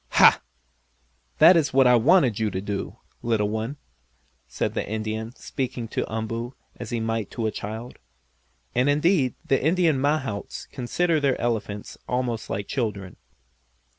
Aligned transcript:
"Ha! 0.13 0.41
That 1.37 1.55
is 1.55 1.73
what 1.75 1.85
I 1.85 1.95
wanted 1.95 2.39
you 2.39 2.49
to 2.49 2.59
do, 2.59 2.97
little 3.21 3.49
one," 3.49 3.77
said 4.47 4.73
the 4.73 4.83
Indian, 4.89 5.35
speaking 5.35 5.87
to 5.89 6.11
Umboo 6.11 6.55
as 6.75 6.89
he 6.89 6.99
might 6.99 7.29
to 7.29 7.45
a 7.45 7.51
child. 7.51 7.99
And 8.73 8.89
indeed 8.89 9.35
the 9.45 9.63
Indian 9.63 10.01
mahouts 10.01 10.65
consider 10.71 11.19
their 11.19 11.39
elephants 11.39 11.99
almost 12.09 12.49
like 12.49 12.67
children. 12.67 13.17